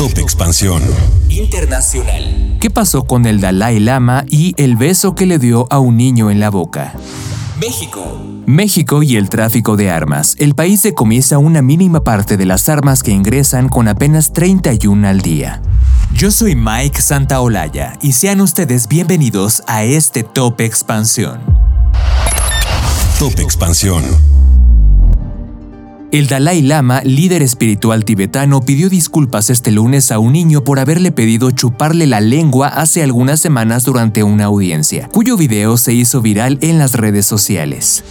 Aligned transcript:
Top 0.00 0.16
Expansión 0.16 0.82
Internacional. 1.28 2.56
¿Qué 2.58 2.70
pasó 2.70 3.04
con 3.04 3.26
el 3.26 3.38
Dalai 3.38 3.78
Lama 3.80 4.24
y 4.30 4.54
el 4.56 4.76
beso 4.76 5.14
que 5.14 5.26
le 5.26 5.38
dio 5.38 5.66
a 5.68 5.78
un 5.78 5.98
niño 5.98 6.30
en 6.30 6.40
la 6.40 6.48
boca? 6.48 6.94
México. 7.60 8.18
México 8.46 9.02
y 9.02 9.16
el 9.16 9.28
tráfico 9.28 9.76
de 9.76 9.90
armas. 9.90 10.36
El 10.38 10.54
país 10.54 10.82
decomisa 10.82 11.36
una 11.36 11.60
mínima 11.60 12.02
parte 12.02 12.38
de 12.38 12.46
las 12.46 12.70
armas 12.70 13.02
que 13.02 13.10
ingresan 13.10 13.68
con 13.68 13.88
apenas 13.88 14.32
31 14.32 15.06
al 15.06 15.20
día. 15.20 15.60
Yo 16.14 16.30
soy 16.30 16.56
Mike 16.56 17.02
Santaolalla 17.02 17.98
y 18.00 18.12
sean 18.12 18.40
ustedes 18.40 18.88
bienvenidos 18.88 19.62
a 19.66 19.84
este 19.84 20.22
Top 20.22 20.62
Expansión. 20.62 21.40
Top 23.18 23.38
Expansión. 23.38 24.02
El 26.12 26.26
Dalai 26.26 26.60
Lama, 26.60 27.02
líder 27.04 27.40
espiritual 27.40 28.04
tibetano, 28.04 28.62
pidió 28.62 28.88
disculpas 28.88 29.48
este 29.48 29.70
lunes 29.70 30.10
a 30.10 30.18
un 30.18 30.32
niño 30.32 30.64
por 30.64 30.80
haberle 30.80 31.12
pedido 31.12 31.52
chuparle 31.52 32.08
la 32.08 32.20
lengua 32.20 32.66
hace 32.66 33.04
algunas 33.04 33.38
semanas 33.38 33.84
durante 33.84 34.24
una 34.24 34.46
audiencia, 34.46 35.08
cuyo 35.12 35.36
video 35.36 35.76
se 35.76 35.92
hizo 35.92 36.20
viral 36.20 36.58
en 36.62 36.78
las 36.78 36.94
redes 36.94 37.26
sociales. 37.26 38.02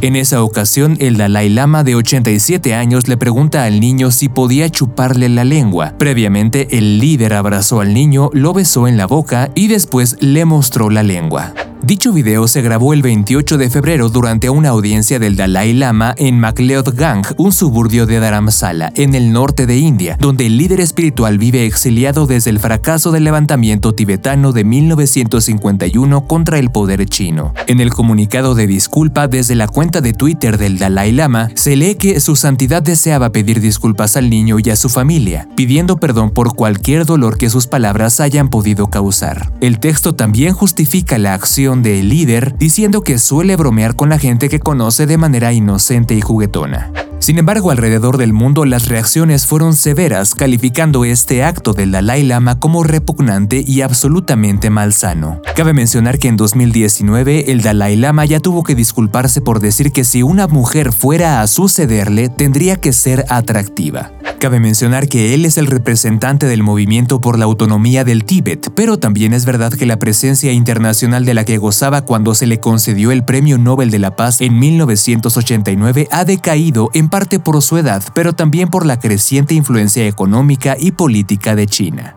En 0.00 0.16
esa 0.16 0.42
ocasión, 0.42 0.96
el 0.98 1.18
Dalai 1.18 1.50
Lama 1.50 1.84
de 1.84 1.94
87 1.94 2.74
años 2.74 3.06
le 3.06 3.18
pregunta 3.18 3.64
al 3.64 3.80
niño 3.80 4.12
si 4.12 4.30
podía 4.30 4.70
chuparle 4.70 5.28
la 5.28 5.44
lengua. 5.44 5.92
Previamente, 5.98 6.78
el 6.78 7.00
líder 7.00 7.34
abrazó 7.34 7.80
al 7.80 7.92
niño, 7.92 8.30
lo 8.32 8.54
besó 8.54 8.88
en 8.88 8.96
la 8.96 9.06
boca 9.06 9.50
y 9.54 9.68
después 9.68 10.16
le 10.20 10.46
mostró 10.46 10.88
la 10.88 11.02
lengua. 11.02 11.52
Dicho 11.86 12.12
video 12.12 12.48
se 12.48 12.62
grabó 12.62 12.94
el 12.94 13.00
28 13.00 13.58
de 13.58 13.70
febrero 13.70 14.08
durante 14.08 14.50
una 14.50 14.70
audiencia 14.70 15.20
del 15.20 15.36
Dalai 15.36 15.72
Lama 15.72 16.16
en 16.18 16.40
Gang, 16.40 17.24
un 17.36 17.52
suburbio 17.52 18.06
de 18.06 18.18
Dharamsala, 18.18 18.92
en 18.96 19.14
el 19.14 19.30
norte 19.30 19.66
de 19.66 19.76
India, 19.76 20.16
donde 20.18 20.46
el 20.46 20.56
líder 20.58 20.80
espiritual 20.80 21.38
vive 21.38 21.64
exiliado 21.64 22.26
desde 22.26 22.50
el 22.50 22.58
fracaso 22.58 23.12
del 23.12 23.22
levantamiento 23.22 23.94
tibetano 23.94 24.50
de 24.50 24.64
1951 24.64 26.26
contra 26.26 26.58
el 26.58 26.70
poder 26.70 27.06
chino. 27.06 27.54
En 27.68 27.78
el 27.78 27.90
comunicado 27.90 28.56
de 28.56 28.66
disculpa 28.66 29.28
desde 29.28 29.54
la 29.54 29.68
cuenta 29.68 30.00
de 30.00 30.12
Twitter 30.12 30.58
del 30.58 30.78
Dalai 30.78 31.12
Lama, 31.12 31.50
se 31.54 31.76
lee 31.76 31.94
que 31.94 32.18
su 32.18 32.34
santidad 32.34 32.82
deseaba 32.82 33.30
pedir 33.30 33.60
disculpas 33.60 34.16
al 34.16 34.28
niño 34.28 34.56
y 34.58 34.70
a 34.70 34.76
su 34.76 34.88
familia, 34.88 35.46
pidiendo 35.54 35.98
perdón 35.98 36.30
por 36.30 36.56
cualquier 36.56 37.06
dolor 37.06 37.38
que 37.38 37.48
sus 37.48 37.68
palabras 37.68 38.18
hayan 38.18 38.48
podido 38.48 38.88
causar. 38.88 39.52
El 39.60 39.78
texto 39.78 40.16
también 40.16 40.52
justifica 40.52 41.16
la 41.18 41.34
acción 41.34 41.75
del 41.82 42.08
líder 42.08 42.56
diciendo 42.58 43.02
que 43.02 43.18
suele 43.18 43.56
bromear 43.56 43.96
con 43.96 44.08
la 44.08 44.18
gente 44.18 44.48
que 44.48 44.60
conoce 44.60 45.06
de 45.06 45.18
manera 45.18 45.52
inocente 45.52 46.14
y 46.14 46.20
juguetona. 46.20 46.92
Sin 47.18 47.38
embargo, 47.38 47.70
alrededor 47.70 48.18
del 48.18 48.32
mundo 48.32 48.64
las 48.64 48.88
reacciones 48.88 49.46
fueron 49.46 49.74
severas, 49.74 50.34
calificando 50.34 51.04
este 51.04 51.42
acto 51.42 51.72
del 51.72 51.90
Dalai 51.90 52.22
Lama 52.22 52.60
como 52.60 52.84
repugnante 52.84 53.64
y 53.66 53.80
absolutamente 53.80 54.70
malsano. 54.70 55.40
Cabe 55.56 55.72
mencionar 55.72 56.18
que 56.18 56.28
en 56.28 56.36
2019 56.36 57.50
el 57.50 57.62
Dalai 57.62 57.96
Lama 57.96 58.26
ya 58.26 58.40
tuvo 58.40 58.62
que 58.62 58.74
disculparse 58.74 59.40
por 59.40 59.60
decir 59.60 59.92
que 59.92 60.04
si 60.04 60.22
una 60.22 60.46
mujer 60.46 60.92
fuera 60.92 61.40
a 61.40 61.46
sucederle 61.46 62.28
tendría 62.28 62.76
que 62.76 62.92
ser 62.92 63.24
atractiva. 63.28 64.12
Cabe 64.38 64.60
mencionar 64.60 65.08
que 65.08 65.34
él 65.34 65.44
es 65.44 65.56
el 65.56 65.66
representante 65.66 66.46
del 66.46 66.62
movimiento 66.62 67.20
por 67.20 67.38
la 67.38 67.46
autonomía 67.46 68.04
del 68.04 68.24
Tíbet, 68.24 68.70
pero 68.74 68.98
también 68.98 69.32
es 69.32 69.46
verdad 69.46 69.72
que 69.72 69.86
la 69.86 69.98
presencia 69.98 70.52
internacional 70.52 71.24
de 71.24 71.34
la 71.34 71.44
que 71.44 71.58
gozaba 71.58 72.04
cuando 72.04 72.34
se 72.34 72.46
le 72.46 72.60
concedió 72.60 73.12
el 73.12 73.24
Premio 73.24 73.58
Nobel 73.58 73.90
de 73.90 73.98
la 73.98 74.14
Paz 74.14 74.40
en 74.40 74.58
1989 74.58 76.08
ha 76.10 76.24
decaído 76.24 76.90
en 76.92 77.08
parte 77.08 77.38
por 77.38 77.60
su 77.62 77.78
edad, 77.78 78.02
pero 78.14 78.34
también 78.34 78.68
por 78.68 78.84
la 78.84 78.98
creciente 79.00 79.54
influencia 79.54 80.06
económica 80.06 80.76
y 80.78 80.92
política 80.92 81.54
de 81.54 81.66
China. 81.66 82.16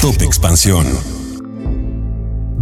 Top 0.00 0.22
Expansión 0.22 0.86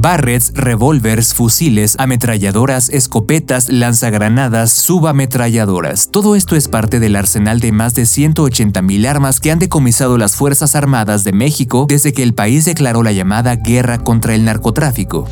barrets, 0.01 0.53
revólvers, 0.55 1.35
fusiles, 1.35 1.97
ametralladoras, 1.99 2.89
escopetas, 2.89 3.69
lanzagranadas, 3.69 4.71
subametralladoras. 4.71 6.11
Todo 6.11 6.37
esto 6.37 6.57
es 6.57 6.69
parte 6.69 7.01
del 7.01 7.17
arsenal 7.17 7.61
de 7.61 7.73
más 7.73 7.95
de 7.95 8.03
180.000 8.03 9.07
armas 9.07 9.41
que 9.41 9.51
han 9.51 9.59
decomisado 9.59 10.17
las 10.19 10.37
Fuerzas 10.37 10.75
Armadas 10.75 11.25
de 11.25 11.33
México 11.33 11.87
desde 11.89 12.13
que 12.13 12.23
el 12.23 12.35
país 12.35 12.65
declaró 12.65 13.03
la 13.03 13.13
llamada 13.13 13.57
guerra 13.57 13.99
contra 13.99 14.35
el 14.35 14.45
narcotráfico. 14.45 15.27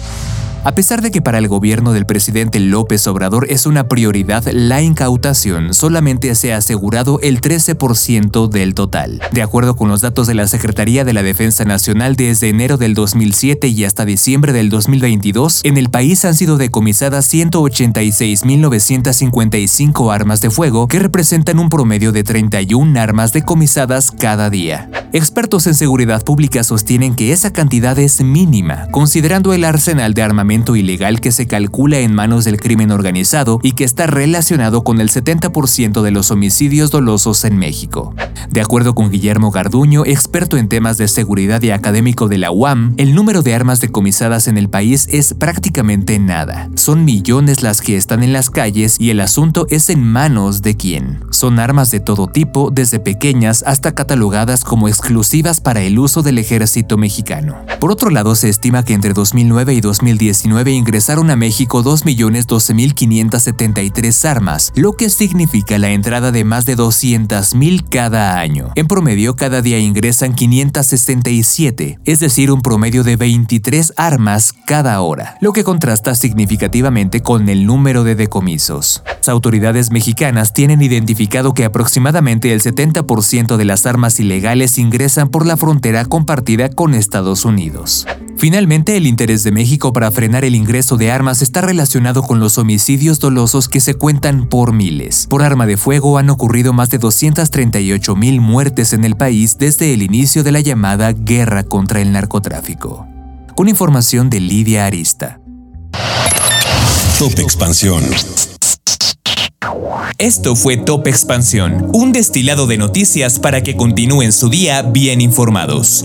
A 0.67 0.73
pesar 0.73 1.01
de 1.01 1.13
que 1.13 1.23
para 1.23 1.39
el 1.39 1.47
gobierno 1.47 1.93
del 1.93 2.07
presidente 2.07 2.59
López 2.59 3.07
Obrador 3.07 3.47
es 3.49 3.67
una 3.67 3.87
prioridad 3.87 4.43
la 4.51 4.83
incautación, 4.83 5.75
solamente 5.75 6.35
se 6.35 6.53
ha 6.53 6.57
asegurado 6.57 7.21
el 7.23 7.41
13% 7.41 8.49
del 8.49 8.75
total. 8.75 9.23
De 9.31 9.43
acuerdo 9.43 9.77
con 9.77 9.89
los 9.89 10.01
datos 10.01 10.27
de 10.27 10.35
la 10.35 10.49
Secretaría 10.49 11.05
de 11.05 11.13
la 11.13 11.23
Defensa 11.23 11.65
Nacional 11.65 12.17
desde 12.17 12.49
enero 12.49 12.79
del 12.79 12.95
2007 12.95 13.69
y 13.69 13.85
hasta 13.85 14.05
diciembre 14.05 14.53
del 14.53 14.69
2022, 14.69 15.61
en 15.63 15.77
el 15.77 15.89
país 15.89 16.25
han 16.25 16.35
sido 16.35 16.57
decomisadas 16.57 17.33
186.955 17.33 20.13
armas 20.13 20.41
de 20.41 20.51
fuego 20.51 20.89
que 20.89 20.99
representan 20.99 21.61
un 21.61 21.69
promedio 21.69 22.11
de 22.11 22.25
31 22.25 23.01
armas 23.01 23.33
decomisadas 23.33 24.11
cada 24.11 24.51
día. 24.51 24.91
Expertos 25.13 25.69
en 25.69 25.77
seguridad 25.77 26.25
pública 26.25 26.65
sostienen 26.65 27.15
que 27.15 27.31
esa 27.31 27.53
cantidad 27.53 27.97
es 28.01 28.21
mínima, 28.21 28.89
considerando 28.91 29.55
el 29.55 29.63
arsenal 29.63 30.13
de 30.13 30.23
armamento 30.23 30.56
ilegal 30.77 31.21
que 31.21 31.33
se 31.33 31.47
calcula 31.47 31.99
en 31.99 32.15
manos 32.15 32.45
del 32.45 32.59
crimen 32.59 32.91
organizado 32.91 33.61
y 33.63 33.73
que 33.73 33.85
está 33.85 34.07
relacionado 34.07 34.85
con 34.85 35.01
el 35.01 35.11
70% 35.11 36.03
de 36.03 36.11
los 36.11 36.31
homicidios 36.31 36.91
dolosos 36.91 37.45
en 37.45 37.59
México. 37.59 38.15
De 38.51 38.61
acuerdo 38.61 38.95
con 38.95 39.11
Guillermo 39.11 39.51
Garduño, 39.51 40.05
experto 40.07 40.57
en 40.57 40.69
temas 40.69 40.97
de 40.97 41.09
seguridad 41.09 41.63
y 41.63 41.71
académico 41.71 42.29
de 42.29 42.39
la 42.39 42.51
UAM, 42.51 42.95
el 42.97 43.15
número 43.15 43.43
de 43.43 43.55
armas 43.55 43.81
decomisadas 43.81 44.49
en 44.49 44.57
el 44.57 44.71
país 44.71 45.09
es 45.11 45.35
prácticamente 45.35 46.19
nada. 46.19 46.71
Son 46.75 47.05
millones 47.05 47.63
las 47.63 47.81
que 47.81 47.97
están 47.97 48.23
en 48.23 48.33
las 48.33 48.51
calles 48.51 48.97
y 48.99 49.11
el 49.11 49.21
asunto 49.21 49.67
es 49.69 49.91
en 49.91 50.03
manos 50.03 50.63
de 50.63 50.77
quién. 50.77 51.21
Son 51.31 51.59
armas 51.59 51.91
de 51.91 52.01
todo 52.01 52.29
tipo, 52.29 52.71
desde 52.73 53.01
pequeñas 53.01 53.63
hasta 53.67 53.95
catalogadas 53.95 54.65
como 54.65 54.89
exclusivas 54.89 55.61
para 55.61 55.83
el 55.83 55.99
uso 55.99 56.23
del 56.23 56.39
ejército 56.39 56.97
mexicano. 56.97 57.57
Por 57.81 57.91
otro 57.91 58.11
lado, 58.11 58.35
se 58.35 58.49
estima 58.49 58.85
que 58.85 58.95
entre 58.95 59.13
2009 59.13 59.75
y 59.75 59.81
2019 60.47 60.73
ingresaron 60.73 61.31
a 61.31 61.37
México 61.37 61.83
2.12.573 61.83 64.29
armas, 64.29 64.73
lo 64.77 64.93
que 64.93 65.09
significa 65.11 65.77
la 65.79 65.91
entrada 65.91 66.31
de 66.33 66.45
más 66.45 66.67
de 66.67 66.77
200.000 66.77 67.89
cada 67.89 68.39
año. 68.39 68.71
En 68.77 68.87
promedio, 68.87 69.35
cada 69.35 69.63
día 69.63 69.79
ingresan 69.79 70.35
567, 70.35 71.99
es 72.05 72.21
decir, 72.21 72.53
un 72.53 72.61
promedio 72.63 73.03
de 73.03 73.17
23 73.17 73.95
armas 73.97 74.53
cada 74.67 75.01
hora, 75.01 75.39
lo 75.41 75.53
que 75.53 75.65
contrasta 75.65 76.15
significativamente 76.15 77.23
con 77.23 77.49
el 77.49 77.67
número 77.67 78.05
de 78.05 78.15
decomisos. 78.15 79.03
Las 79.07 79.29
autoridades 79.29 79.91
mexicanas 79.91 80.53
tienen 80.53 80.81
identificado 80.83 81.55
que 81.55 81.65
aproximadamente 81.65 82.53
el 82.53 82.63
70% 82.63 83.57
de 83.57 83.65
las 83.65 83.87
armas 83.87 84.21
ilegales 84.21 84.79
ingresan 84.79 85.29
por 85.29 85.45
la 85.47 85.57
frontera 85.57 86.05
compartida 86.05 86.69
con 86.69 86.95
Estados 86.95 87.45
Unidos. 87.45 88.07
Finalmente, 88.39 88.97
el 88.97 89.07
interés 89.07 89.43
de 89.45 89.51
México 89.51 89.93
para 89.93 90.11
frenar 90.11 90.45
el 90.45 90.55
ingreso 90.55 90.97
de 90.97 91.11
armas 91.11 91.41
está 91.41 91.63
relacionado 91.63 92.23
con 92.23 92.39
los 92.39 92.59
homicidios 92.59 93.19
dolosos 93.19 93.69
que 93.69 93.81
se 93.81 93.95
cuentan 93.95 94.47
por 94.47 94.73
miles. 94.73 95.27
Por 95.29 95.43
arma 95.43 95.67
de 95.67 95.79
fuego 95.79 96.19
han 96.19 96.29
ocurrido 96.29 96.73
más 96.73 96.91
de 96.91 96.99
238 96.99 98.15
mil 98.15 98.41
muertes 98.41 98.93
en 98.93 99.05
el 99.05 99.17
país 99.17 99.57
desde 99.59 99.95
el 99.95 100.03
inicio 100.03 100.45
de 100.45 100.53
la 100.53 100.61
llamada 100.61 101.13
guerra 101.13 101.63
contra 101.65 102.03
el 102.03 102.13
narcotráfico. 102.13 103.07
Con 103.55 103.69
información 103.69 104.29
de 104.29 104.41
Lidia 104.41 104.85
Arista. 104.85 105.41
Top 107.19 107.39
Expansión. 107.39 108.05
Esto 110.19 110.57
fue 110.57 110.77
Top 110.77 111.07
Expansión, 111.07 111.91
un 111.93 112.13
destilado 112.13 112.67
de 112.67 112.77
noticias 112.77 113.39
para 113.39 113.63
que 113.63 113.77
continúen 113.77 114.33
su 114.33 114.51
día 114.51 114.83
bien 114.83 115.23
informados. 115.23 116.05